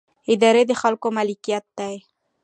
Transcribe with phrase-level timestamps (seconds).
[0.33, 1.95] ادارې د خلکو ملکیت دي